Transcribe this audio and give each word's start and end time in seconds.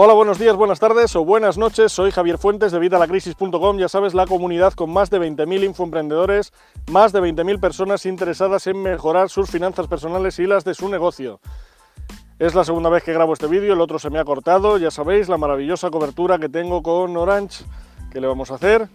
Hola, 0.00 0.12
buenos 0.12 0.38
días, 0.38 0.54
buenas 0.54 0.78
tardes 0.78 1.16
o 1.16 1.24
buenas 1.24 1.58
noches. 1.58 1.90
Soy 1.90 2.12
Javier 2.12 2.38
Fuentes 2.38 2.70
de 2.70 2.78
Vitalacrisis.com. 2.78 3.78
Ya 3.78 3.88
sabes, 3.88 4.14
la 4.14 4.28
comunidad 4.28 4.72
con 4.74 4.92
más 4.92 5.10
de 5.10 5.18
20.000 5.18 5.64
infoemprendedores, 5.64 6.52
más 6.88 7.12
de 7.12 7.20
20.000 7.20 7.58
personas 7.58 8.06
interesadas 8.06 8.68
en 8.68 8.80
mejorar 8.80 9.28
sus 9.28 9.50
finanzas 9.50 9.88
personales 9.88 10.38
y 10.38 10.46
las 10.46 10.64
de 10.64 10.74
su 10.74 10.88
negocio. 10.88 11.40
Es 12.38 12.54
la 12.54 12.62
segunda 12.62 12.90
vez 12.90 13.02
que 13.02 13.12
grabo 13.12 13.32
este 13.32 13.48
vídeo, 13.48 13.72
el 13.72 13.80
otro 13.80 13.98
se 13.98 14.08
me 14.08 14.20
ha 14.20 14.24
cortado. 14.24 14.78
Ya 14.78 14.92
sabéis, 14.92 15.28
la 15.28 15.36
maravillosa 15.36 15.90
cobertura 15.90 16.38
que 16.38 16.48
tengo 16.48 16.80
con 16.80 17.16
Orange. 17.16 17.64
¿Qué 18.12 18.20
le 18.20 18.28
vamos 18.28 18.52
a 18.52 18.54
hacer? 18.54 18.88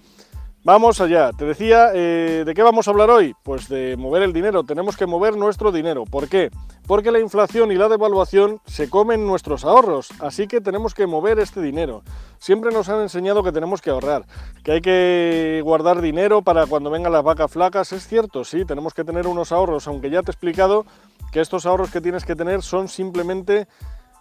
Vamos 0.66 1.02
allá, 1.02 1.32
te 1.34 1.44
decía, 1.44 1.90
eh, 1.94 2.44
¿de 2.46 2.54
qué 2.54 2.64
vamos 2.64 2.88
a 2.88 2.92
hablar 2.92 3.10
hoy? 3.10 3.36
Pues 3.44 3.68
de 3.68 3.98
mover 3.98 4.24
el 4.24 4.32
dinero, 4.32 4.64
tenemos 4.64 4.96
que 4.96 5.06
mover 5.06 5.36
nuestro 5.36 5.74
dinero. 5.74 6.06
¿Por 6.06 6.30
qué? 6.30 6.52
Porque 6.88 7.12
la 7.12 7.20
inflación 7.20 7.74
y 7.74 7.76
la 7.76 7.90
devaluación 7.90 8.62
se 8.66 8.90
comen 8.90 9.28
nuestros 9.28 9.66
ahorros, 9.66 10.12
así 10.22 10.48
que 10.48 10.62
tenemos 10.62 10.94
que 10.94 11.06
mover 11.06 11.38
este 11.40 11.62
dinero. 11.62 12.04
Siempre 12.38 12.72
nos 12.72 12.88
han 12.88 13.02
enseñado 13.02 13.44
que 13.44 13.52
tenemos 13.52 13.82
que 13.82 13.90
ahorrar, 13.90 14.26
que 14.64 14.72
hay 14.72 14.80
que 14.80 15.60
guardar 15.66 16.00
dinero 16.00 16.42
para 16.44 16.66
cuando 16.66 16.90
vengan 16.90 17.12
las 17.12 17.24
vacas 17.24 17.52
flacas, 17.52 17.92
es 17.92 18.08
cierto, 18.08 18.46
sí, 18.46 18.64
tenemos 18.64 18.94
que 18.94 19.04
tener 19.04 19.28
unos 19.28 19.52
ahorros, 19.52 19.86
aunque 19.90 20.10
ya 20.10 20.22
te 20.22 20.32
he 20.32 20.34
explicado 20.34 20.86
que 21.34 21.42
estos 21.42 21.66
ahorros 21.66 21.92
que 21.92 22.00
tienes 22.00 22.24
que 22.24 22.38
tener 22.38 22.62
son 22.62 22.88
simplemente 22.88 23.68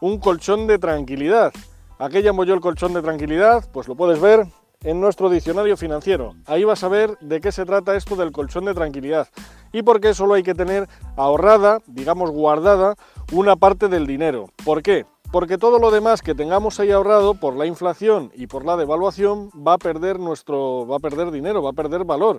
un 0.00 0.18
colchón 0.18 0.66
de 0.66 0.80
tranquilidad. 0.80 1.52
¿A 2.00 2.08
qué 2.08 2.20
llamo 2.20 2.42
yo 2.42 2.54
el 2.54 2.60
colchón 2.60 2.94
de 2.94 3.02
tranquilidad? 3.02 3.64
Pues 3.72 3.86
lo 3.86 3.94
puedes 3.94 4.20
ver 4.20 4.44
en 4.84 5.00
nuestro 5.00 5.30
diccionario 5.30 5.76
financiero. 5.76 6.34
Ahí 6.46 6.64
vas 6.64 6.82
a 6.84 6.88
ver 6.88 7.16
de 7.20 7.40
qué 7.40 7.52
se 7.52 7.64
trata 7.64 7.96
esto 7.96 8.16
del 8.16 8.32
colchón 8.32 8.64
de 8.64 8.74
tranquilidad 8.74 9.28
y 9.72 9.82
por 9.82 10.00
qué 10.00 10.14
solo 10.14 10.34
hay 10.34 10.42
que 10.42 10.54
tener 10.54 10.88
ahorrada, 11.16 11.80
digamos 11.86 12.30
guardada, 12.30 12.94
una 13.32 13.56
parte 13.56 13.88
del 13.88 14.06
dinero. 14.06 14.50
¿Por 14.64 14.82
qué? 14.82 15.06
Porque 15.30 15.56
todo 15.56 15.78
lo 15.78 15.90
demás 15.90 16.20
que 16.20 16.34
tengamos 16.34 16.78
ahí 16.78 16.90
ahorrado 16.90 17.34
por 17.34 17.56
la 17.56 17.66
inflación 17.66 18.30
y 18.34 18.46
por 18.46 18.64
la 18.66 18.76
devaluación 18.76 19.50
va 19.66 19.74
a 19.74 19.78
perder 19.78 20.18
nuestro 20.18 20.86
va 20.86 20.96
a 20.96 21.00
perder 21.00 21.30
dinero, 21.30 21.62
va 21.62 21.70
a 21.70 21.74
perder 21.74 22.04
valor. 22.04 22.38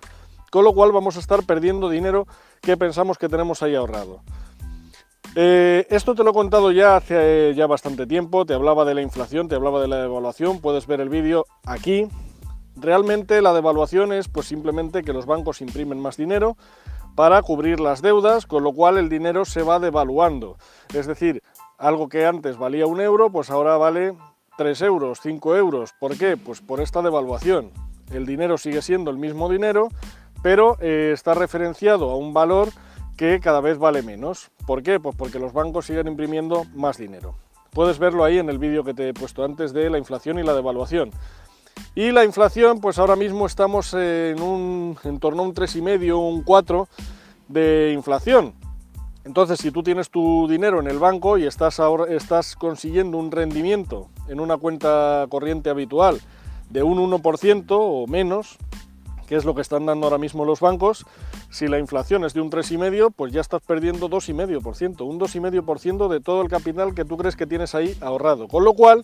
Con 0.51 0.63
lo 0.63 0.73
cual 0.73 0.91
vamos 0.91 1.17
a 1.17 1.19
estar 1.19 1.43
perdiendo 1.43 1.89
dinero 1.89 2.27
que 2.61 2.77
pensamos 2.77 3.17
que 3.17 3.29
tenemos 3.29 3.63
ahí 3.63 3.73
ahorrado. 3.73 4.21
Eh, 5.35 5.87
esto 5.89 6.13
te 6.13 6.23
lo 6.23 6.29
he 6.29 6.33
contado 6.33 6.71
ya 6.71 6.95
hace 6.95 7.55
ya 7.55 7.65
bastante 7.65 8.05
tiempo, 8.05 8.45
te 8.45 8.53
hablaba 8.53 8.85
de 8.85 8.93
la 8.93 9.01
inflación, 9.01 9.47
te 9.47 9.55
hablaba 9.55 9.81
de 9.81 9.87
la 9.87 9.97
devaluación, 9.97 10.61
puedes 10.61 10.85
ver 10.85 11.01
el 11.01 11.09
vídeo 11.09 11.45
aquí, 11.65 12.07
Realmente 12.83 13.41
la 13.41 13.53
devaluación 13.53 14.11
es 14.11 14.27
pues 14.27 14.47
simplemente 14.47 15.03
que 15.03 15.13
los 15.13 15.25
bancos 15.25 15.61
imprimen 15.61 16.01
más 16.01 16.17
dinero 16.17 16.57
para 17.15 17.41
cubrir 17.41 17.79
las 17.79 18.01
deudas, 18.01 18.45
con 18.45 18.61
lo 18.61 18.73
cual 18.73 18.97
el 18.97 19.07
dinero 19.07 19.45
se 19.45 19.63
va 19.63 19.79
devaluando. 19.79 20.57
Es 20.93 21.07
decir, 21.07 21.41
algo 21.77 22.09
que 22.09 22.25
antes 22.25 22.57
valía 22.57 22.85
un 22.85 22.99
euro, 22.99 23.31
pues 23.31 23.49
ahora 23.49 23.77
vale 23.77 24.17
3 24.57 24.81
euros, 24.81 25.19
5 25.23 25.55
euros. 25.55 25.93
¿Por 25.97 26.17
qué? 26.17 26.35
Pues 26.35 26.59
por 26.59 26.81
esta 26.81 27.01
devaluación. 27.01 27.71
El 28.11 28.25
dinero 28.25 28.57
sigue 28.57 28.81
siendo 28.81 29.11
el 29.11 29.17
mismo 29.17 29.49
dinero, 29.49 29.87
pero 30.41 30.75
eh, 30.81 31.11
está 31.13 31.35
referenciado 31.35 32.09
a 32.09 32.17
un 32.17 32.33
valor 32.33 32.67
que 33.15 33.39
cada 33.39 33.61
vez 33.61 33.77
vale 33.77 34.01
menos. 34.01 34.51
¿Por 34.67 34.83
qué? 34.83 34.99
Pues 34.99 35.15
porque 35.15 35.39
los 35.39 35.53
bancos 35.53 35.85
siguen 35.85 36.09
imprimiendo 36.09 36.65
más 36.75 36.97
dinero. 36.97 37.35
Puedes 37.71 37.97
verlo 37.97 38.23
ahí 38.23 38.37
en 38.37 38.49
el 38.49 38.59
vídeo 38.59 38.83
que 38.83 38.93
te 38.93 39.09
he 39.09 39.13
puesto 39.13 39.43
antes 39.43 39.71
de 39.71 39.89
la 39.89 39.97
inflación 39.97 40.37
y 40.37 40.43
la 40.43 40.53
devaluación. 40.53 41.11
Y 41.95 42.11
la 42.11 42.25
inflación, 42.25 42.79
pues 42.79 42.97
ahora 42.97 43.15
mismo 43.15 43.45
estamos 43.45 43.93
en, 43.93 44.41
un, 44.41 44.97
en 45.03 45.19
torno 45.19 45.43
a 45.43 45.45
un 45.45 45.53
3,5, 45.53 46.13
un 46.17 46.43
4 46.43 46.87
de 47.47 47.91
inflación. 47.93 48.53
Entonces, 49.25 49.59
si 49.59 49.71
tú 49.71 49.83
tienes 49.83 50.09
tu 50.09 50.47
dinero 50.49 50.79
en 50.79 50.87
el 50.87 50.99
banco 50.99 51.37
y 51.37 51.45
estás, 51.45 51.79
ahora, 51.79 52.13
estás 52.13 52.55
consiguiendo 52.55 53.17
un 53.17 53.31
rendimiento 53.31 54.09
en 54.27 54.39
una 54.39 54.57
cuenta 54.57 55.27
corriente 55.29 55.69
habitual 55.69 56.19
de 56.69 56.83
un 56.83 56.97
1% 56.97 57.65
o 57.69 58.07
menos, 58.07 58.57
que 59.27 59.35
es 59.35 59.45
lo 59.45 59.55
que 59.55 59.61
están 59.61 59.85
dando 59.85 60.07
ahora 60.07 60.17
mismo 60.17 60.43
los 60.43 60.59
bancos, 60.59 61.05
si 61.49 61.67
la 61.67 61.79
inflación 61.79 62.25
es 62.25 62.33
de 62.33 62.41
un 62.41 62.51
3,5, 62.51 63.13
pues 63.15 63.31
ya 63.31 63.39
estás 63.39 63.61
perdiendo 63.61 64.09
2,5%, 64.09 65.05
un 65.05 65.19
2,5% 65.19 66.07
de 66.09 66.19
todo 66.19 66.41
el 66.41 66.49
capital 66.49 66.93
que 66.93 67.05
tú 67.05 67.15
crees 67.15 67.35
que 67.35 67.47
tienes 67.47 67.75
ahí 67.75 67.95
ahorrado. 68.01 68.47
Con 68.47 68.65
lo 68.65 68.73
cual, 68.73 69.03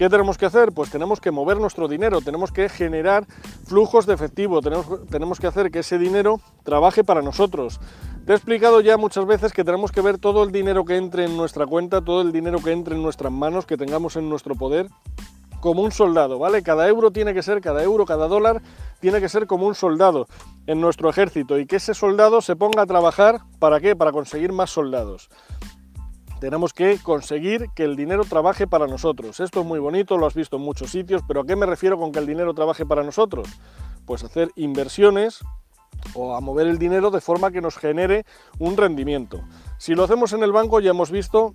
¿Qué 0.00 0.08
tenemos 0.08 0.38
que 0.38 0.46
hacer? 0.46 0.72
Pues 0.72 0.88
tenemos 0.88 1.20
que 1.20 1.30
mover 1.30 1.58
nuestro 1.58 1.86
dinero, 1.86 2.22
tenemos 2.22 2.52
que 2.52 2.70
generar 2.70 3.26
flujos 3.66 4.06
de 4.06 4.14
efectivo, 4.14 4.62
tenemos, 4.62 4.86
tenemos 5.10 5.38
que 5.38 5.46
hacer 5.46 5.70
que 5.70 5.80
ese 5.80 5.98
dinero 5.98 6.40
trabaje 6.64 7.04
para 7.04 7.20
nosotros. 7.20 7.78
Te 8.24 8.32
he 8.32 8.34
explicado 8.34 8.80
ya 8.80 8.96
muchas 8.96 9.26
veces 9.26 9.52
que 9.52 9.62
tenemos 9.62 9.92
que 9.92 10.00
ver 10.00 10.16
todo 10.16 10.42
el 10.42 10.52
dinero 10.52 10.86
que 10.86 10.96
entre 10.96 11.26
en 11.26 11.36
nuestra 11.36 11.66
cuenta, 11.66 12.00
todo 12.00 12.22
el 12.22 12.32
dinero 12.32 12.60
que 12.64 12.72
entre 12.72 12.96
en 12.96 13.02
nuestras 13.02 13.30
manos, 13.30 13.66
que 13.66 13.76
tengamos 13.76 14.16
en 14.16 14.30
nuestro 14.30 14.54
poder, 14.54 14.88
como 15.60 15.82
un 15.82 15.92
soldado, 15.92 16.38
¿vale? 16.38 16.62
Cada 16.62 16.88
euro 16.88 17.10
tiene 17.10 17.34
que 17.34 17.42
ser, 17.42 17.60
cada 17.60 17.82
euro, 17.82 18.06
cada 18.06 18.26
dólar 18.26 18.62
tiene 19.00 19.20
que 19.20 19.28
ser 19.28 19.46
como 19.46 19.66
un 19.66 19.74
soldado 19.74 20.28
en 20.66 20.80
nuestro 20.80 21.10
ejército 21.10 21.58
y 21.58 21.66
que 21.66 21.76
ese 21.76 21.92
soldado 21.92 22.40
se 22.40 22.56
ponga 22.56 22.84
a 22.84 22.86
trabajar, 22.86 23.42
¿para 23.58 23.80
qué? 23.80 23.94
Para 23.94 24.12
conseguir 24.12 24.50
más 24.50 24.70
soldados. 24.70 25.28
Tenemos 26.40 26.72
que 26.72 26.98
conseguir 27.02 27.68
que 27.74 27.84
el 27.84 27.96
dinero 27.96 28.24
trabaje 28.24 28.66
para 28.66 28.86
nosotros. 28.86 29.40
Esto 29.40 29.60
es 29.60 29.66
muy 29.66 29.78
bonito, 29.78 30.16
lo 30.16 30.26
has 30.26 30.34
visto 30.34 30.56
en 30.56 30.62
muchos 30.62 30.90
sitios, 30.90 31.22
pero 31.28 31.42
¿a 31.42 31.44
qué 31.44 31.54
me 31.54 31.66
refiero 31.66 31.98
con 31.98 32.12
que 32.12 32.18
el 32.18 32.26
dinero 32.26 32.54
trabaje 32.54 32.86
para 32.86 33.02
nosotros? 33.02 33.46
Pues 34.06 34.24
hacer 34.24 34.50
inversiones 34.56 35.40
o 36.14 36.34
a 36.34 36.40
mover 36.40 36.66
el 36.66 36.78
dinero 36.78 37.10
de 37.10 37.20
forma 37.20 37.50
que 37.50 37.60
nos 37.60 37.76
genere 37.76 38.24
un 38.58 38.78
rendimiento. 38.78 39.42
Si 39.76 39.94
lo 39.94 40.04
hacemos 40.04 40.32
en 40.32 40.42
el 40.42 40.50
banco 40.50 40.80
ya 40.80 40.90
hemos 40.90 41.10
visto 41.10 41.54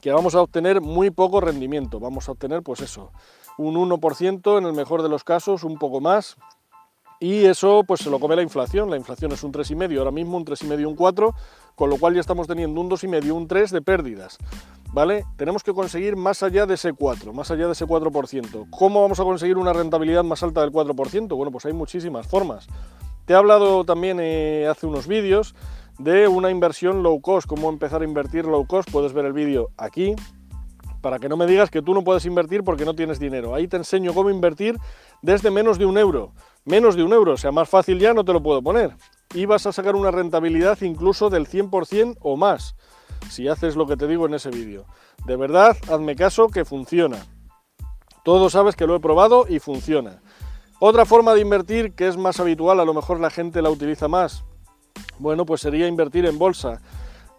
que 0.00 0.12
vamos 0.12 0.34
a 0.34 0.40
obtener 0.40 0.80
muy 0.80 1.10
poco 1.10 1.42
rendimiento. 1.42 2.00
Vamos 2.00 2.28
a 2.28 2.32
obtener 2.32 2.62
pues 2.62 2.80
eso, 2.80 3.12
un 3.58 3.74
1% 3.74 4.58
en 4.58 4.64
el 4.64 4.72
mejor 4.72 5.02
de 5.02 5.10
los 5.10 5.24
casos, 5.24 5.62
un 5.62 5.78
poco 5.78 6.00
más, 6.00 6.38
y 7.20 7.44
eso 7.44 7.84
pues 7.86 8.00
se 8.00 8.08
lo 8.10 8.18
come 8.18 8.34
la 8.34 8.42
inflación. 8.42 8.90
La 8.90 8.96
inflación 8.96 9.30
es 9.32 9.44
un 9.44 9.52
3,5, 9.52 9.98
ahora 9.98 10.10
mismo 10.10 10.38
un 10.38 10.44
3,5, 10.46 10.86
un 10.86 10.96
4, 10.96 11.34
con 11.76 11.90
lo 11.90 11.98
cual 11.98 12.14
ya 12.14 12.20
estamos 12.20 12.46
teniendo 12.46 12.80
un 12.80 12.90
2,5, 12.90 13.30
un 13.30 13.46
3 13.46 13.70
de 13.70 13.82
pérdidas. 13.82 14.38
¿Vale? 14.92 15.24
Tenemos 15.36 15.62
que 15.62 15.72
conseguir 15.72 16.16
más 16.16 16.42
allá 16.42 16.66
de 16.66 16.74
ese 16.74 16.94
4, 16.94 17.32
más 17.32 17.50
allá 17.50 17.66
de 17.66 17.72
ese 17.72 17.86
4%. 17.86 18.66
¿Cómo 18.70 19.02
vamos 19.02 19.20
a 19.20 19.22
conseguir 19.22 19.58
una 19.58 19.72
rentabilidad 19.72 20.24
más 20.24 20.42
alta 20.42 20.62
del 20.62 20.72
4%? 20.72 21.36
Bueno, 21.36 21.52
pues 21.52 21.66
hay 21.66 21.74
muchísimas 21.74 22.26
formas. 22.26 22.66
Te 23.26 23.34
he 23.34 23.36
hablado 23.36 23.84
también 23.84 24.18
eh, 24.20 24.66
hace 24.68 24.86
unos 24.86 25.06
vídeos 25.06 25.54
de 25.98 26.26
una 26.26 26.50
inversión 26.50 27.02
low 27.02 27.20
cost, 27.20 27.46
cómo 27.46 27.68
empezar 27.68 28.00
a 28.00 28.04
invertir 28.04 28.46
low 28.46 28.66
cost. 28.66 28.90
Puedes 28.90 29.12
ver 29.12 29.26
el 29.26 29.34
vídeo 29.34 29.68
aquí, 29.76 30.16
para 31.00 31.18
que 31.18 31.28
no 31.28 31.36
me 31.36 31.46
digas 31.46 31.70
que 31.70 31.82
tú 31.82 31.94
no 31.94 32.04
puedes 32.04 32.24
invertir 32.26 32.62
porque 32.62 32.84
no 32.84 32.94
tienes 32.94 33.18
dinero. 33.18 33.54
Ahí 33.54 33.68
te 33.68 33.76
enseño 33.76 34.14
cómo 34.14 34.30
invertir 34.30 34.76
desde 35.22 35.50
menos 35.50 35.78
de 35.78 35.86
un 35.86 35.98
euro 35.98 36.32
menos 36.64 36.96
de 36.96 37.02
un 37.02 37.12
euro, 37.12 37.36
sea, 37.36 37.52
más 37.52 37.68
fácil 37.68 37.98
ya 37.98 38.14
no 38.14 38.24
te 38.24 38.32
lo 38.32 38.42
puedo 38.42 38.62
poner. 38.62 38.96
Y 39.34 39.46
vas 39.46 39.66
a 39.66 39.72
sacar 39.72 39.94
una 39.94 40.10
rentabilidad 40.10 40.80
incluso 40.82 41.30
del 41.30 41.48
100% 41.48 42.16
o 42.20 42.36
más, 42.36 42.74
si 43.30 43.48
haces 43.48 43.76
lo 43.76 43.86
que 43.86 43.96
te 43.96 44.06
digo 44.06 44.26
en 44.26 44.34
ese 44.34 44.50
vídeo. 44.50 44.86
De 45.26 45.36
verdad, 45.36 45.76
hazme 45.88 46.16
caso 46.16 46.48
que 46.48 46.64
funciona. 46.64 47.18
Todo 48.24 48.50
sabes 48.50 48.76
que 48.76 48.86
lo 48.86 48.96
he 48.96 49.00
probado 49.00 49.46
y 49.48 49.58
funciona. 49.58 50.20
Otra 50.80 51.04
forma 51.04 51.34
de 51.34 51.40
invertir 51.40 51.94
que 51.94 52.08
es 52.08 52.16
más 52.16 52.40
habitual, 52.40 52.80
a 52.80 52.84
lo 52.84 52.94
mejor 52.94 53.20
la 53.20 53.30
gente 53.30 53.62
la 53.62 53.70
utiliza 53.70 54.08
más, 54.08 54.44
bueno, 55.18 55.44
pues 55.44 55.60
sería 55.60 55.86
invertir 55.86 56.24
en 56.26 56.38
bolsa. 56.38 56.80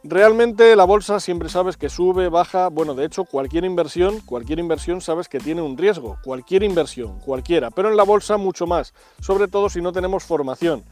Realmente 0.03 0.75
la 0.75 0.85
bolsa 0.85 1.19
siempre 1.19 1.47
sabes 1.47 1.77
que 1.77 1.87
sube, 1.87 2.27
baja, 2.27 2.69
bueno, 2.69 2.95
de 2.95 3.05
hecho 3.05 3.23
cualquier 3.23 3.65
inversión, 3.65 4.19
cualquier 4.21 4.57
inversión 4.57 4.99
sabes 4.99 5.29
que 5.29 5.39
tiene 5.39 5.61
un 5.61 5.77
riesgo, 5.77 6.17
cualquier 6.23 6.63
inversión, 6.63 7.19
cualquiera, 7.19 7.69
pero 7.69 7.89
en 7.89 7.95
la 7.95 8.03
bolsa 8.03 8.37
mucho 8.37 8.65
más, 8.65 8.95
sobre 9.19 9.47
todo 9.47 9.69
si 9.69 9.79
no 9.79 9.91
tenemos 9.91 10.23
formación. 10.23 10.83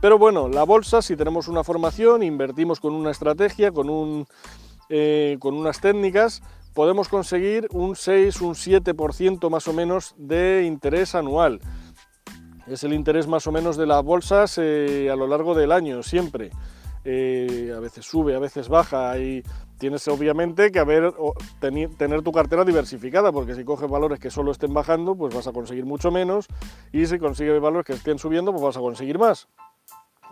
Pero 0.00 0.16
bueno, 0.16 0.48
la 0.48 0.62
bolsa 0.62 1.02
si 1.02 1.16
tenemos 1.16 1.48
una 1.48 1.64
formación, 1.64 2.22
invertimos 2.22 2.78
con 2.78 2.94
una 2.94 3.10
estrategia, 3.10 3.72
con, 3.72 3.90
un, 3.90 4.26
eh, 4.88 5.38
con 5.40 5.54
unas 5.54 5.80
técnicas, 5.80 6.40
podemos 6.72 7.08
conseguir 7.08 7.66
un 7.72 7.96
6, 7.96 8.40
un 8.42 8.54
7% 8.54 9.50
más 9.50 9.66
o 9.66 9.72
menos 9.72 10.14
de 10.16 10.62
interés 10.66 11.16
anual. 11.16 11.60
Es 12.68 12.84
el 12.84 12.92
interés 12.92 13.26
más 13.26 13.44
o 13.48 13.52
menos 13.52 13.76
de 13.76 13.86
las 13.86 14.04
bolsas 14.04 14.56
eh, 14.58 15.10
a 15.12 15.16
lo 15.16 15.26
largo 15.26 15.56
del 15.56 15.72
año, 15.72 16.04
siempre. 16.04 16.52
Eh, 17.04 17.72
a 17.76 17.80
veces 17.80 18.06
sube, 18.06 18.36
a 18.36 18.38
veces 18.38 18.68
baja 18.68 19.18
y 19.18 19.42
tienes 19.78 20.06
obviamente 20.06 20.70
que 20.70 21.12
tener 21.98 22.22
tu 22.22 22.30
cartera 22.30 22.64
diversificada 22.64 23.32
porque 23.32 23.56
si 23.56 23.64
coges 23.64 23.90
valores 23.90 24.20
que 24.20 24.30
solo 24.30 24.52
estén 24.52 24.72
bajando 24.72 25.16
pues 25.16 25.34
vas 25.34 25.48
a 25.48 25.52
conseguir 25.52 25.84
mucho 25.84 26.12
menos 26.12 26.46
y 26.92 27.04
si 27.06 27.18
consigues 27.18 27.60
valores 27.60 27.86
que 27.86 27.94
estén 27.94 28.20
subiendo 28.20 28.52
pues 28.52 28.62
vas 28.62 28.76
a 28.76 28.80
conseguir 28.80 29.18
más. 29.18 29.48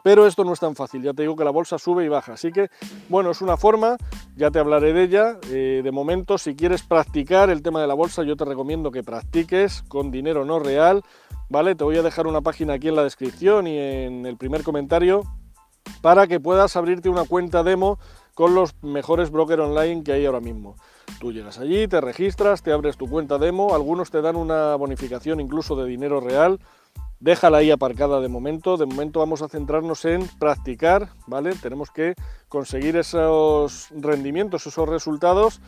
Pero 0.04 0.26
esto 0.26 0.44
no 0.44 0.52
es 0.52 0.60
tan 0.60 0.76
fácil, 0.76 1.02
ya 1.02 1.12
te 1.12 1.22
digo 1.22 1.36
que 1.36 1.44
la 1.44 1.50
bolsa 1.50 1.76
sube 1.76 2.04
y 2.04 2.08
baja, 2.08 2.34
así 2.34 2.52
que 2.52 2.68
bueno, 3.08 3.32
es 3.32 3.42
una 3.42 3.56
forma, 3.56 3.96
ya 4.36 4.50
te 4.50 4.58
hablaré 4.58 4.92
de 4.92 5.02
ella. 5.02 5.38
Eh, 5.50 5.82
de 5.82 5.90
momento, 5.92 6.38
si 6.38 6.54
quieres 6.54 6.82
practicar 6.82 7.50
el 7.50 7.62
tema 7.62 7.82
de 7.82 7.86
la 7.86 7.94
bolsa, 7.94 8.22
yo 8.22 8.36
te 8.36 8.44
recomiendo 8.44 8.90
que 8.92 9.02
practiques 9.02 9.82
con 9.88 10.10
dinero 10.10 10.44
no 10.44 10.58
real, 10.58 11.02
¿vale? 11.50 11.74
Te 11.74 11.84
voy 11.84 11.98
a 11.98 12.02
dejar 12.02 12.26
una 12.26 12.40
página 12.40 12.74
aquí 12.74 12.88
en 12.88 12.96
la 12.96 13.02
descripción 13.02 13.66
y 13.66 13.76
en 13.76 14.24
el 14.24 14.38
primer 14.38 14.62
comentario 14.62 15.24
para 16.00 16.26
que 16.26 16.40
puedas 16.40 16.76
abrirte 16.76 17.08
una 17.08 17.24
cuenta 17.24 17.62
demo 17.62 17.98
con 18.34 18.54
los 18.54 18.74
mejores 18.82 19.30
brokers 19.30 19.62
online 19.62 20.02
que 20.02 20.12
hay 20.12 20.26
ahora 20.26 20.40
mismo. 20.40 20.76
Tú 21.20 21.32
llegas 21.32 21.58
allí, 21.58 21.88
te 21.88 22.00
registras, 22.00 22.62
te 22.62 22.72
abres 22.72 22.96
tu 22.96 23.08
cuenta 23.08 23.38
demo, 23.38 23.74
algunos 23.74 24.10
te 24.10 24.22
dan 24.22 24.36
una 24.36 24.76
bonificación 24.76 25.40
incluso 25.40 25.76
de 25.76 25.86
dinero 25.86 26.20
real, 26.20 26.60
déjala 27.18 27.58
ahí 27.58 27.70
aparcada 27.70 28.20
de 28.20 28.28
momento, 28.28 28.76
de 28.76 28.86
momento 28.86 29.20
vamos 29.20 29.42
a 29.42 29.48
centrarnos 29.48 30.04
en 30.06 30.26
practicar, 30.38 31.10
¿vale? 31.26 31.54
Tenemos 31.54 31.90
que 31.90 32.14
conseguir 32.48 32.96
esos 32.96 33.88
rendimientos, 33.90 34.66
esos 34.66 34.88
resultados 34.88 35.60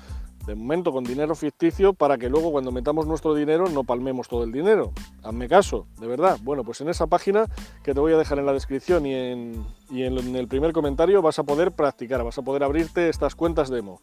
de 0.47 0.55
momento 0.55 0.93
con 0.93 1.05
dinero 1.05 1.35
ficticio 1.35 1.93
para 1.93 2.19
que 2.19 2.29
luego 2.29 2.51
cuando 2.51 2.73
metamos 2.73 3.07
nuestro 3.07 3.35
dinero 3.35 3.69
no 3.69 3.85
palmemos 3.85 4.29
todo 4.29 4.45
el 4.45 4.53
dinero. 4.53 4.93
Hazme 5.23 5.49
caso, 5.49 5.87
de 6.01 6.07
verdad. 6.07 6.39
Bueno, 6.43 6.65
pues 6.65 6.81
en 6.81 6.89
esa 6.89 7.07
página 7.07 7.47
que 7.83 7.95
te 7.95 8.01
voy 8.01 8.13
a 8.13 8.19
dejar 8.19 8.39
en 8.39 8.47
la 8.47 8.53
descripción 8.53 9.07
y 9.07 9.15
en, 9.15 9.65
en 9.91 10.37
el 10.37 10.49
primer 10.49 10.73
comentario 10.73 11.23
vas 11.23 11.39
a 11.39 11.45
poder 11.45 11.73
practicar, 11.73 12.25
vas 12.25 12.39
a 12.39 12.43
poder 12.43 12.65
abrirte 12.65 13.09
estas 13.09 13.35
cuentas 13.35 13.71
demo. 13.71 14.01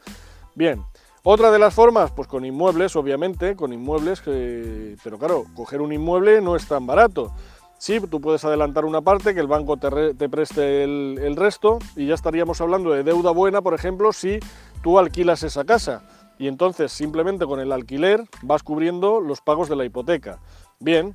Bien, 0.56 0.84
otra 1.24 1.52
de 1.52 1.60
las 1.60 1.74
formas, 1.74 2.12
pues 2.12 2.28
con 2.28 2.46
inmuebles, 2.46 2.96
obviamente, 2.96 3.56
con 3.56 3.74
inmuebles, 3.74 4.22
pero 4.22 5.18
claro, 5.18 5.44
coger 5.56 5.82
un 5.82 5.92
inmueble 5.92 6.42
no 6.42 6.56
es 6.56 6.68
tan 6.68 6.88
barato. 6.88 7.32
Sí, 7.78 8.00
tú 8.10 8.20
puedes 8.20 8.44
adelantar 8.44 8.84
una 8.84 9.02
parte, 9.02 9.34
que 9.34 9.40
el 9.40 9.48
banco 9.48 9.78
te, 9.78 10.14
te 10.14 10.28
preste 10.28 10.84
el, 10.84 11.18
el 11.22 11.36
resto 11.36 11.80
y 11.96 12.08
ya 12.08 12.14
estaríamos 12.14 12.60
hablando 12.60 12.92
de 12.92 13.04
deuda 13.04 13.32
buena, 13.32 13.62
por 13.62 13.74
ejemplo, 13.74 14.12
si 14.12 14.40
tú 14.82 15.00
alquilas 15.00 15.44
esa 15.44 15.64
casa 15.64 16.04
y 16.40 16.48
entonces 16.48 16.92
simplemente 16.92 17.46
con 17.46 17.60
el 17.60 17.72
alquiler 17.72 18.24
vas 18.42 18.64
cubriendo 18.64 19.20
los 19.20 19.42
pagos 19.42 19.70
de 19.70 19.76
la 19.76 19.86
hipoteca. 19.86 20.40
Bien, 20.80 21.14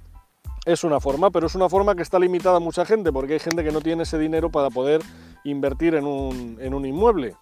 es 0.67 0.85
una 0.85 1.01
forma, 1.01 1.31
pero 1.31 1.47
es 1.47 1.55
una 1.55 1.69
forma 1.69 1.97
que 1.97 2.03
está 2.03 2.19
limitada 2.19 2.59
a 2.59 2.61
mucha 2.61 2.85
gente 2.85 3.11
porque 3.11 3.33
hay 3.33 3.39
gente 3.41 3.65
que 3.65 3.73
no 3.73 3.81
tiene 3.81 4.05
ese 4.05 4.19
dinero 4.19 4.51
para 4.51 4.71
poder 4.71 5.03
invertir 5.43 5.95
en 5.95 6.05
un, 6.05 6.59
en 6.61 6.75
un 6.75 6.85
inmueble. 6.85 7.35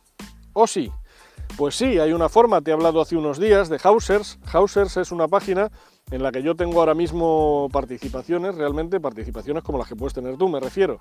¿O 0.52 0.66
sí? 0.66 0.92
Pues 1.56 1.74
sí, 1.74 1.98
hay 1.98 2.12
una 2.12 2.28
forma, 2.28 2.60
te 2.60 2.70
he 2.70 2.74
hablado 2.74 3.00
hace 3.00 3.16
unos 3.16 3.38
días 3.38 3.68
de 3.68 3.78
Hausers. 3.82 4.38
Hausers 4.52 4.96
es 4.96 5.12
una 5.12 5.28
página 5.28 5.70
en 6.10 6.22
la 6.22 6.32
que 6.32 6.42
yo 6.42 6.54
tengo 6.54 6.80
ahora 6.80 6.94
mismo 6.94 7.68
participaciones, 7.72 8.54
realmente 8.54 9.00
participaciones 9.00 9.62
como 9.62 9.78
las 9.78 9.88
que 9.88 9.96
puedes 9.96 10.14
tener 10.14 10.36
tú, 10.36 10.48
me 10.48 10.60
refiero. 10.60 11.00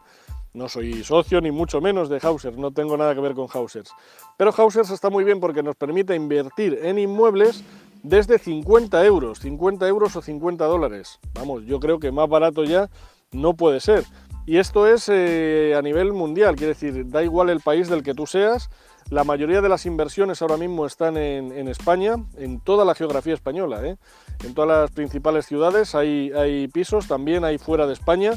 No 0.54 0.68
soy 0.68 1.04
socio 1.04 1.40
ni 1.42 1.52
mucho 1.52 1.82
menos 1.82 2.10
de 2.10 2.20
Hausers, 2.22 2.58
no 2.58 2.72
tengo 2.72 2.98
nada 2.98 3.16
que 3.16 3.22
ver 3.22 3.34
con 3.34 3.48
Hausers. 3.48 3.92
Pero 4.38 4.54
Hausers 4.56 4.90
está 4.92 5.10
muy 5.10 5.24
bien 5.24 5.40
porque 5.40 5.64
nos 5.64 5.76
permite 5.76 6.16
invertir 6.16 6.80
en 6.82 7.00
inmuebles 7.00 7.64
desde 8.04 8.38
50 8.38 9.06
euros, 9.06 9.40
50 9.40 9.88
euros 9.88 10.16
o 10.16 10.22
50 10.22 10.66
dólares. 10.66 11.20
Vamos, 11.34 11.64
yo 11.66 11.80
creo 11.80 12.00
que 12.00 12.12
más 12.12 12.28
barato 12.28 12.64
ya 12.64 12.90
no 13.32 13.54
puede 13.54 13.80
ser. 13.80 14.06
Y 14.46 14.58
esto 14.58 14.88
es 14.88 15.08
eh, 15.08 15.76
a 15.78 15.82
nivel 15.82 16.14
mundial, 16.14 16.56
quiere 16.56 16.74
decir, 16.74 17.10
da 17.10 17.24
igual 17.24 17.50
el 17.50 17.60
país 17.60 17.90
del 17.90 18.04
que 18.04 18.14
tú 18.14 18.26
seas, 18.26 18.70
la 19.10 19.24
mayoría 19.24 19.62
de 19.62 19.70
las 19.70 19.86
inversiones 19.86 20.42
ahora 20.42 20.58
mismo 20.58 20.86
están 20.86 21.18
en, 21.18 21.68
España, 21.68 22.16
en 22.38 22.60
toda 22.60 22.86
la 22.86 22.96
geografía 22.96 23.34
española. 23.34 23.86
¿eh? 23.86 23.98
En 24.44 24.54
todas 24.54 24.70
las 24.70 24.92
principales 24.92 25.46
ciudades 25.46 25.96
hay, 25.96 26.32
hay, 26.32 26.68
pisos, 26.68 27.08
también 27.08 27.44
hay 27.44 27.58
fuera 27.58 27.88
de 27.88 27.94
España. 27.94 28.32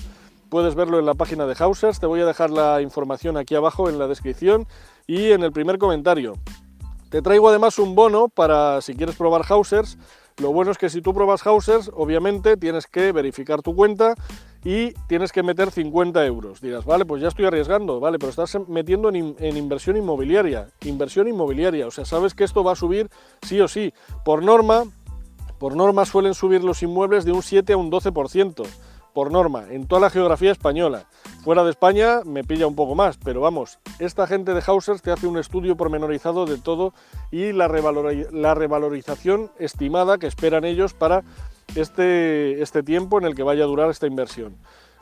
Puedes 0.49 0.75
verlo 0.75 0.99
en 0.99 1.07
la 1.07 1.15
página 1.15 1.47
de 1.47 1.55
Hausers. 1.55 2.01
Te 2.01 2.07
voy 2.07 2.21
a 2.21 2.27
dejar 2.27 2.51
la 2.51 2.81
información 2.81 3.37
aquí 3.37 3.55
abajo 3.55 3.89
en 3.89 3.99
la 3.99 4.09
descripción 4.09 4.67
y 5.07 5.33
en 5.33 5.43
el 5.43 5.53
primer 5.53 5.79
comentario. 5.79 6.35
Te 7.11 7.23
traigo 7.23 7.49
además 7.49 7.79
un 7.79 7.95
bono 7.95 8.29
para 8.29 8.81
si 8.81 8.95
quieres 8.95 9.15
probar 9.15 9.45
Hausers. 9.49 9.99
Lo 10.39 10.53
bueno 10.53 10.73
es 10.73 10.79
que 10.79 10.91
si 10.91 11.01
tú 11.01 11.15
pruebas 11.15 11.47
Hausers, 11.47 11.91
obviamente 11.95 12.57
tienes 12.57 12.89
que 12.89 13.13
verificar 13.13 13.63
tu 13.63 13.75
cuenta 13.77 14.15
y 14.65 14.93
tienes 15.07 15.31
que 15.31 15.45
meter 15.45 15.71
50 15.71 16.27
euros. 16.27 16.61
Dirás, 16.61 16.85
vale, 16.85 17.05
pues 17.05 17.23
ya 17.23 17.29
estoy 17.29 17.45
arriesgando, 17.45 18.01
vale, 18.01 18.19
pero 18.19 18.31
estás 18.31 18.59
metiendo 18.67 19.11
en, 19.11 19.57
inversión 19.57 19.97
inmobiliaria. 19.97 20.71
Inversión 20.85 21.29
inmobiliaria, 21.29 21.87
o 21.87 21.93
sea, 21.93 22.05
sabes 22.05 22.35
que 22.35 22.43
esto 22.43 22.65
va 22.65 22.73
a 22.73 22.77
subir 22.77 23.09
sí 23.43 23.61
o 23.61 23.69
sí. 23.69 23.93
Por 24.25 24.43
norma, 24.43 24.85
por 25.59 25.77
norma 25.77 26.05
suelen 26.05 26.35
subir 26.35 26.65
los 26.65 26.83
inmuebles 26.83 27.25
de 27.25 27.31
un 27.31 27.43
7 27.43 27.73
a 27.73 27.77
un 27.77 27.91
12%. 27.91 28.67
Por 29.15 29.31
norma, 29.31 29.67
en 29.71 29.87
toda 29.87 30.01
la 30.01 30.11
geografía 30.11 30.53
española. 30.53 31.07
Fuera 31.45 31.63
de 31.63 31.71
España 31.71 32.23
me 32.25 32.43
pilla 32.43 32.67
un 32.67 32.75
poco 32.75 32.95
más, 32.95 33.17
pero 33.17 33.41
vamos, 33.41 33.79
esta 34.01 34.27
gente 34.27 34.55
de 34.55 34.61
Hausers 34.61 35.03
te 35.03 35.13
hace 35.13 35.27
un 35.29 35.39
estudio 35.39 35.77
pormenorizado 35.77 36.47
de 36.47 36.59
todo 36.59 36.93
y 37.31 37.53
la, 37.53 37.69
revalorización 37.69 39.51
estimada 39.59 40.19
que 40.19 40.27
esperan 40.27 40.65
ellos 40.65 40.95
para 40.95 41.23
este, 41.77 42.61
este 42.61 42.83
tiempo 42.83 43.19
en 43.19 43.25
el 43.25 43.35
que 43.35 43.45
vaya 43.45 43.65
a 43.65 43.69
durar 43.69 43.89
esta 43.89 44.07
inversión. 44.09 44.57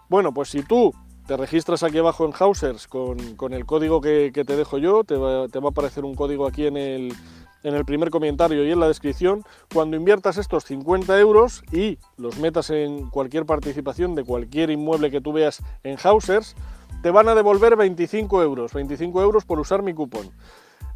Bueno, 0.09 0.35
pues 0.35 0.50
si 0.50 0.62
tú 0.62 0.93
te 1.26 1.37
registras 1.37 1.82
aquí 1.82 1.99
abajo 1.99 2.26
en 2.26 2.32
Hausers 2.32 2.88
con, 2.88 3.19
el 3.53 3.65
código 3.65 4.00
que, 4.00 4.31
te 4.32 4.56
dejo 4.56 4.79
yo, 4.79 5.05
te 5.05 5.17
va, 5.17 5.44
a 5.44 5.69
aparecer 5.69 6.05
un 6.05 6.15
código 6.15 6.47
aquí 6.47 6.67
en 6.67 6.76
el, 6.76 7.15
en 7.62 7.75
el 7.75 7.85
primer 7.85 8.11
comentario 8.11 8.64
y 8.67 8.70
en 8.70 8.81
la 8.81 8.88
descripción, 8.88 9.44
cuando 9.73 9.97
inviertas 9.97 10.37
estos 10.37 10.64
50 10.64 11.19
euros 11.19 11.62
y 11.73 11.99
los 12.17 12.38
metas 12.38 12.70
en 12.70 13.11
cualquier 13.11 13.47
participación 13.47 14.14
de 14.14 14.25
cualquier 14.25 14.70
inmueble 14.70 15.11
que 15.11 15.20
tú 15.20 15.32
veas 15.32 15.62
en 15.82 15.97
Hausers, 16.03 16.55
te 17.03 17.11
van 17.11 17.29
a 17.29 17.35
devolver 17.35 17.76
25 17.76 18.43
euros, 18.43 18.73
25 18.73 19.23
euros 19.23 19.44
por 19.44 19.59
usar 19.59 19.82
mi 19.82 19.94
cupón 19.94 20.31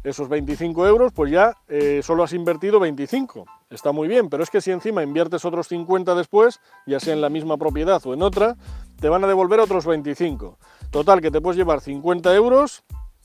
esos 0.03 0.29
25 0.29 0.87
euros, 0.87 1.11
pues 1.11 1.31
ya 1.31 1.55
eh, 1.67 2.01
solo 2.03 2.23
has 2.23 2.33
invertido 2.33 2.79
25. 2.79 3.45
Está 3.69 3.91
muy 3.91 4.07
bien, 4.07 4.29
pero 4.29 4.43
es 4.43 4.49
que 4.49 4.61
si 4.61 4.71
encima 4.71 5.03
inviertes 5.03 5.43
otros 5.43 5.67
50 5.67 6.15
después, 6.15 6.61
ya 6.85 6.99
sea 6.99 7.13
en 7.13 7.21
la 7.21 7.29
misma 7.29 7.57
propiedad 7.57 8.01
o 8.05 8.13
en 8.13 8.21
otra, 8.21 8.55
te 8.99 9.09
van 9.09 9.23
a 9.23 9.27
devolver 9.27 9.59
otros 9.59 9.85
25. 9.85 10.57
Total, 10.91 11.21
que 11.21 11.31
te 11.31 11.41
puedes 11.41 11.57
llevar 11.57 11.81
50 11.81 12.33
euros, 12.35 12.83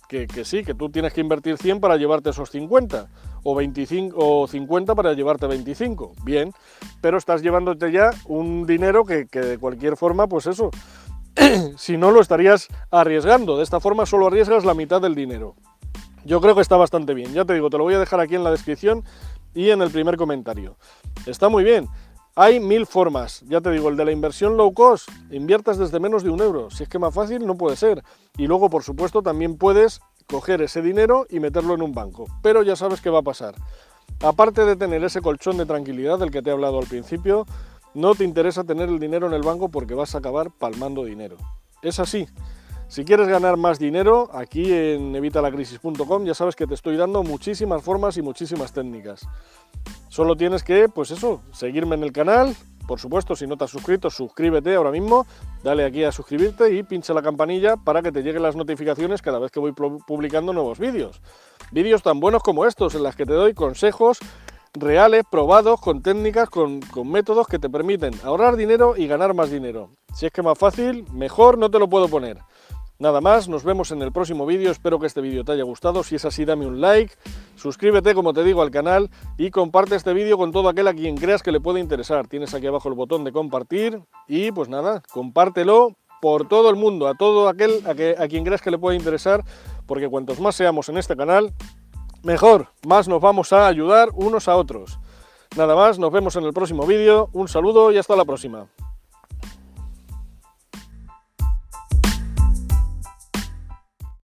que, 0.08 0.26
que 0.26 0.44
sí, 0.44 0.64
que 0.64 0.74
tú 0.74 0.90
tienes 0.90 1.12
que 1.12 1.20
invertir 1.20 1.56
100 1.56 1.80
para 1.80 1.96
llevarte 1.96 2.30
esos 2.30 2.50
50, 2.50 3.08
o, 3.42 3.54
25, 3.54 4.16
o 4.16 4.46
50 4.46 4.94
para 4.94 5.12
llevarte 5.14 5.46
25. 5.46 6.12
Bien, 6.24 6.52
pero 7.00 7.18
estás 7.18 7.42
llevándote 7.42 7.90
ya 7.92 8.10
un 8.26 8.66
dinero 8.66 9.04
que, 9.04 9.26
que 9.26 9.40
de 9.40 9.58
cualquier 9.58 9.96
forma, 9.96 10.26
pues 10.26 10.46
eso, 10.46 10.70
si 11.76 11.96
no 11.96 12.10
lo 12.10 12.20
estarías 12.20 12.68
arriesgando. 12.90 13.56
De 13.56 13.64
esta 13.64 13.80
forma 13.80 14.06
solo 14.06 14.26
arriesgas 14.26 14.64
la 14.64 14.74
mitad 14.74 15.00
del 15.00 15.14
dinero. 15.14 15.54
Yo 16.24 16.40
creo 16.40 16.54
que 16.54 16.60
está 16.60 16.76
bastante 16.76 17.14
bien. 17.14 17.32
Ya 17.32 17.44
te 17.44 17.54
digo, 17.54 17.70
te 17.70 17.78
lo 17.78 17.84
voy 17.84 17.94
a 17.94 17.98
dejar 17.98 18.20
aquí 18.20 18.34
en 18.34 18.44
la 18.44 18.50
descripción 18.50 19.04
y 19.54 19.70
en 19.70 19.82
el 19.82 19.90
primer 19.90 20.16
comentario. 20.16 20.76
Está 21.26 21.48
muy 21.48 21.64
bien. 21.64 21.88
Hay 22.34 22.60
mil 22.60 22.86
formas. 22.86 23.42
Ya 23.48 23.60
te 23.60 23.70
digo, 23.70 23.88
el 23.88 23.96
de 23.96 24.06
la 24.06 24.12
inversión 24.12 24.56
low 24.56 24.72
cost, 24.72 25.08
inviertas 25.30 25.76
desde 25.76 26.00
menos 26.00 26.22
de 26.22 26.30
un 26.30 26.40
euro. 26.40 26.70
Si 26.70 26.84
es 26.84 26.88
que 26.88 26.98
más 26.98 27.12
fácil 27.12 27.46
no 27.46 27.56
puede 27.56 27.76
ser. 27.76 28.02
Y 28.38 28.46
luego, 28.46 28.70
por 28.70 28.84
supuesto, 28.84 29.22
también 29.22 29.58
puedes 29.58 30.00
coger 30.32 30.62
ese 30.62 30.80
dinero 30.80 31.26
y 31.28 31.40
meterlo 31.40 31.74
en 31.74 31.82
un 31.82 31.92
banco. 31.92 32.24
Pero 32.42 32.62
ya 32.62 32.74
sabes 32.74 33.02
qué 33.02 33.10
va 33.10 33.18
a 33.18 33.22
pasar. 33.22 33.54
Aparte 34.22 34.64
de 34.64 34.76
tener 34.76 35.04
ese 35.04 35.20
colchón 35.20 35.58
de 35.58 35.66
tranquilidad 35.66 36.18
del 36.18 36.30
que 36.30 36.40
te 36.40 36.48
he 36.48 36.52
hablado 36.54 36.78
al 36.78 36.86
principio, 36.86 37.44
no 37.92 38.14
te 38.14 38.24
interesa 38.24 38.64
tener 38.64 38.88
el 38.88 38.98
dinero 38.98 39.26
en 39.26 39.34
el 39.34 39.42
banco 39.42 39.68
porque 39.68 39.92
vas 39.92 40.14
a 40.14 40.18
acabar 40.18 40.50
palmando 40.50 41.04
dinero. 41.04 41.36
Es 41.82 42.00
así. 42.00 42.26
Si 42.88 43.04
quieres 43.04 43.28
ganar 43.28 43.58
más 43.58 43.78
dinero, 43.78 44.30
aquí 44.32 44.72
en 44.72 45.14
evitalacrisis.com 45.14 46.24
ya 46.24 46.32
sabes 46.34 46.56
que 46.56 46.66
te 46.66 46.74
estoy 46.74 46.96
dando 46.96 47.22
muchísimas 47.22 47.82
formas 47.82 48.16
y 48.16 48.22
muchísimas 48.22 48.72
técnicas. 48.72 49.28
Solo 50.08 50.34
tienes 50.34 50.62
que, 50.62 50.88
pues 50.88 51.10
eso, 51.10 51.42
seguirme 51.52 51.96
en 51.96 52.04
el 52.04 52.12
canal. 52.12 52.56
Por 52.86 52.98
supuesto, 52.98 53.36
si 53.36 53.46
no 53.46 53.56
te 53.56 53.64
has 53.64 53.70
suscrito, 53.70 54.10
suscríbete 54.10 54.74
ahora 54.74 54.90
mismo, 54.90 55.26
dale 55.62 55.84
aquí 55.84 56.04
a 56.04 56.12
suscribirte 56.12 56.74
y 56.74 56.82
pincha 56.82 57.14
la 57.14 57.22
campanilla 57.22 57.76
para 57.76 58.02
que 58.02 58.12
te 58.12 58.22
lleguen 58.22 58.42
las 58.42 58.56
notificaciones 58.56 59.22
cada 59.22 59.38
vez 59.38 59.50
que 59.50 59.60
voy 59.60 59.72
publicando 59.72 60.52
nuevos 60.52 60.78
vídeos. 60.78 61.20
Vídeos 61.70 62.02
tan 62.02 62.20
buenos 62.20 62.42
como 62.42 62.66
estos, 62.66 62.94
en 62.94 63.02
los 63.02 63.16
que 63.16 63.24
te 63.24 63.32
doy 63.32 63.54
consejos 63.54 64.18
reales, 64.74 65.24
probados, 65.30 65.80
con 65.80 66.02
técnicas, 66.02 66.48
con, 66.48 66.80
con, 66.80 67.10
métodos 67.10 67.46
que 67.46 67.58
te 67.58 67.68
permiten 67.68 68.14
ahorrar 68.24 68.56
dinero 68.56 68.94
y 68.96 69.06
ganar 69.06 69.34
más 69.34 69.50
dinero. 69.50 69.90
Si 70.14 70.26
es 70.26 70.32
que 70.32 70.42
más 70.42 70.58
fácil, 70.58 71.04
mejor 71.12 71.58
no 71.58 71.70
te 71.70 71.78
lo 71.78 71.88
puedo 71.88 72.08
poner. 72.08 72.38
Nada 73.02 73.20
más, 73.20 73.48
nos 73.48 73.64
vemos 73.64 73.90
en 73.90 74.00
el 74.00 74.12
próximo 74.12 74.46
vídeo, 74.46 74.70
espero 74.70 75.00
que 75.00 75.08
este 75.08 75.20
vídeo 75.20 75.42
te 75.42 75.50
haya 75.50 75.64
gustado, 75.64 76.04
si 76.04 76.14
es 76.14 76.24
así 76.24 76.44
dame 76.44 76.68
un 76.68 76.80
like, 76.80 77.12
suscríbete 77.56 78.14
como 78.14 78.32
te 78.32 78.44
digo 78.44 78.62
al 78.62 78.70
canal 78.70 79.10
y 79.36 79.50
comparte 79.50 79.96
este 79.96 80.12
vídeo 80.12 80.38
con 80.38 80.52
todo 80.52 80.68
aquel 80.68 80.86
a 80.86 80.94
quien 80.94 81.16
creas 81.16 81.42
que 81.42 81.50
le 81.50 81.58
puede 81.58 81.80
interesar. 81.80 82.28
Tienes 82.28 82.54
aquí 82.54 82.68
abajo 82.68 82.88
el 82.88 82.94
botón 82.94 83.24
de 83.24 83.32
compartir 83.32 84.00
y 84.28 84.52
pues 84.52 84.68
nada, 84.68 85.02
compártelo 85.12 85.96
por 86.20 86.46
todo 86.46 86.70
el 86.70 86.76
mundo, 86.76 87.08
a 87.08 87.14
todo 87.16 87.48
aquel 87.48 87.84
a, 87.88 87.94
que, 87.96 88.14
a 88.16 88.28
quien 88.28 88.44
creas 88.44 88.62
que 88.62 88.70
le 88.70 88.78
puede 88.78 88.96
interesar, 88.96 89.42
porque 89.86 90.08
cuantos 90.08 90.38
más 90.38 90.54
seamos 90.54 90.88
en 90.88 90.96
este 90.96 91.16
canal, 91.16 91.52
mejor, 92.22 92.68
más 92.86 93.08
nos 93.08 93.20
vamos 93.20 93.52
a 93.52 93.66
ayudar 93.66 94.10
unos 94.14 94.46
a 94.46 94.54
otros. 94.54 95.00
Nada 95.56 95.74
más, 95.74 95.98
nos 95.98 96.12
vemos 96.12 96.36
en 96.36 96.44
el 96.44 96.52
próximo 96.52 96.86
vídeo, 96.86 97.30
un 97.32 97.48
saludo 97.48 97.90
y 97.90 97.98
hasta 97.98 98.14
la 98.14 98.24
próxima. 98.24 98.68